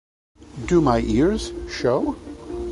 Do 0.65 0.81
my 0.81 1.01
ears 1.01 1.51
show? 1.69 2.15